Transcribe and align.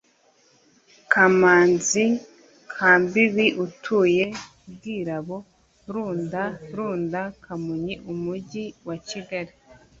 Kamanzi 1.11 2.05
Kambibi 2.73 3.47
utuye 3.65 4.25
Bwirabo 4.73 5.37
Runda 5.93 6.43
Runda 6.75 7.21
KamonyiUmujyi 7.43 8.63
wa 8.87 8.95
Kigali 9.07 9.51